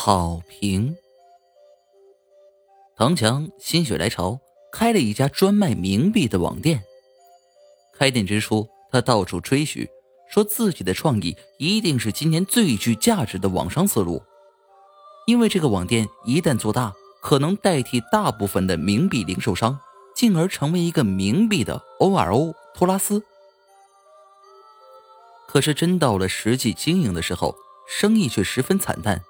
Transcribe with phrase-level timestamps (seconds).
[0.00, 0.96] 好评。
[2.96, 4.38] 唐强心血来潮，
[4.70, 6.84] 开了一家专卖冥币的网店。
[7.98, 9.90] 开店之初，他到处吹嘘，
[10.30, 14.22] 说自己的创意一定是今年最具价值的网商思路。
[15.26, 19.80] 因为这个网店一旦做大，可能代替大部分的冥币零售商，
[20.14, 23.24] 进而成为一个冥币的 O.R.O 托拉斯。
[25.48, 27.56] 可是真到了实际经营的时候，
[27.88, 29.24] 生意却十分惨淡，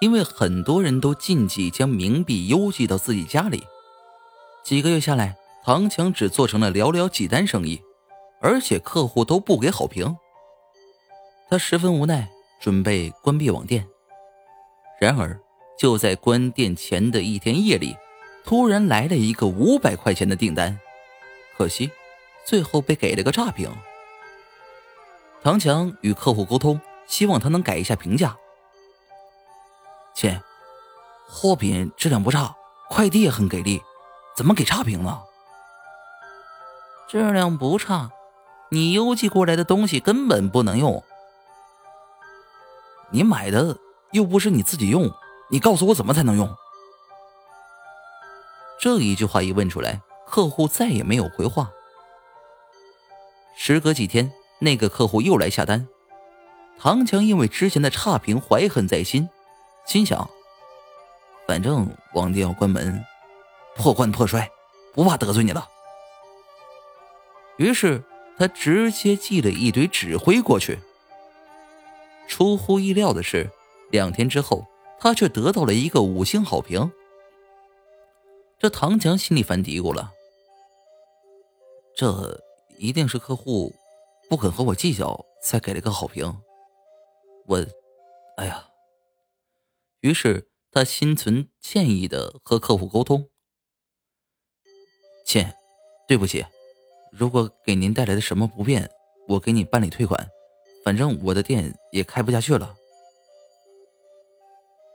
[0.00, 3.66] 因为很多人都禁忌将冥币邮寄到自己家里。
[4.62, 7.80] 几个月下来，唐强只做成了寥寥几单生意，
[8.40, 10.16] 而且客户都不给好评。
[11.48, 12.28] 他十分无奈，
[12.60, 13.86] 准备关闭网店。
[15.00, 15.40] 然而，
[15.78, 17.96] 就在关店前的一天夜里，
[18.44, 20.78] 突然来了一个五百块钱的订单，
[21.56, 21.90] 可惜，
[22.44, 23.70] 最后被给了个差评。
[25.42, 28.36] 唐强与客户沟通，希望他能改一下评价。
[30.18, 30.36] 亲，
[31.28, 32.52] 货品质量不差，
[32.88, 33.80] 快递也很给力，
[34.34, 35.22] 怎么给差评呢？
[37.06, 38.10] 质量不差，
[38.68, 41.04] 你邮寄过来的东西根本不能用。
[43.10, 43.78] 你买的
[44.10, 45.08] 又不是你自己用，
[45.50, 46.52] 你告诉我怎么才能用？
[48.80, 51.70] 这一句话一问出来，客户再也没有回话。
[53.56, 54.32] 时隔几天。
[54.58, 55.86] 那个客户又来下单，
[56.80, 59.28] 唐强因为之前的差评怀恨在心，
[59.88, 60.28] 心想：
[61.46, 63.02] 反正网店要关门，
[63.74, 64.46] 破罐破摔，
[64.92, 65.66] 不怕得罪你了。
[67.56, 68.04] 于是
[68.36, 70.78] 他直接寄了一堆纸灰过去。
[72.28, 73.50] 出乎意料的是，
[73.90, 74.66] 两天之后，
[75.00, 76.92] 他却得到了一个五星好评。
[78.58, 80.12] 这唐强心里犯嘀咕了：
[81.96, 82.38] 这
[82.76, 83.74] 一定是客户。
[84.28, 86.38] 不肯和我计较，才给了个好评。
[87.46, 87.64] 我，
[88.36, 88.67] 哎呀！
[90.00, 93.28] 于是他心存歉意的和客户沟通
[95.26, 95.52] ：“亲，
[96.06, 96.44] 对不起，
[97.12, 98.88] 如果给您带来的什么不便，
[99.28, 100.28] 我给你办理退款。
[100.84, 102.74] 反正我的店也开不下去了。”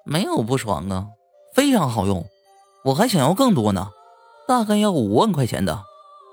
[0.05, 1.09] 没有不爽啊，
[1.53, 2.25] 非常好用，
[2.85, 3.91] 我还想要更多呢，
[4.47, 5.83] 大概要五万块钱的，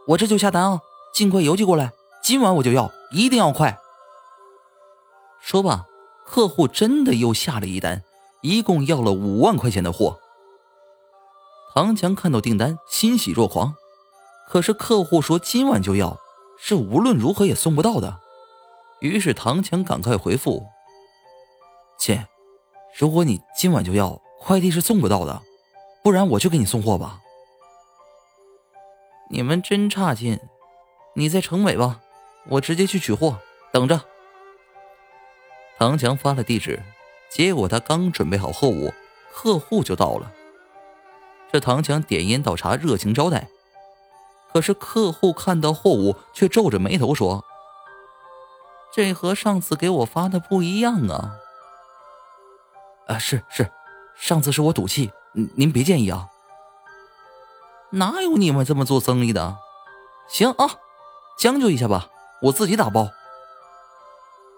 [0.08, 0.80] 我这就下单啊，
[1.14, 1.92] 尽快邮寄过来。
[2.22, 3.78] 今晚我就要，一定要快。
[5.40, 5.86] 说吧，
[6.26, 8.02] 客户真的又下了一单，
[8.40, 10.18] 一共要了五万块钱的货。
[11.72, 13.74] 唐强看到订单，欣喜若狂。
[14.48, 16.18] 可是客户说今晚就要，
[16.58, 18.18] 是无论如何也送不到的。
[19.00, 20.66] 于是唐强赶快回复
[21.98, 22.26] ：“亲，
[22.98, 25.42] 如果你今晚就要，快递是送不到的，
[26.02, 27.20] 不然我去给你送货吧。”
[29.30, 30.40] 你们真差劲，
[31.14, 32.00] 你在城北吧？
[32.48, 33.38] 我直接去取货，
[33.72, 34.00] 等着。
[35.78, 36.82] 唐强发了地址，
[37.30, 38.92] 结果他刚准备好货物，
[39.32, 40.32] 客户就到了。
[41.52, 43.48] 这唐强点烟倒茶，热情招待。
[44.52, 47.44] 可是客户看到货物，却皱着眉头说
[48.92, 51.36] ：“这和上次给我发的不一样啊！”
[53.06, 53.70] 啊，是是，
[54.16, 55.12] 上次是我赌气，
[55.54, 56.28] 您别介意啊。
[57.90, 59.56] 哪有你们这么做生意的？
[60.28, 60.78] 行啊，
[61.38, 62.08] 将就一下吧。
[62.42, 63.08] 我自己打包。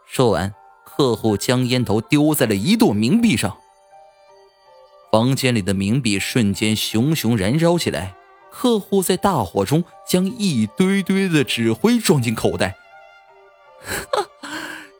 [0.06, 0.54] 说完，
[0.94, 3.56] 客户将烟头丢在了一垛冥币上，
[5.10, 8.14] 房间里的冥币瞬间熊熊燃烧起来。
[8.50, 12.76] 客户在大火中将一堆堆的纸灰装进口袋，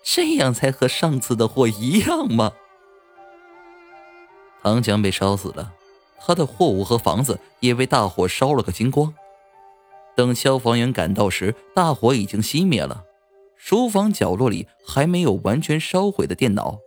[0.02, 2.52] 这样才和上次的货一样吗？
[4.62, 5.74] 唐江被烧死了，
[6.18, 9.12] 他的货物和房子也被大火烧了个精光。
[10.16, 13.04] 等消防员赶到时，大火已经熄灭了。
[13.64, 16.80] 书房角落里还没有完全烧毁的电脑，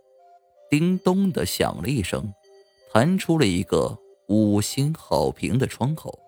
[0.68, 2.34] 叮咚的响了一声，
[2.92, 3.98] 弹出了一个
[4.28, 6.18] 五星好评的窗口。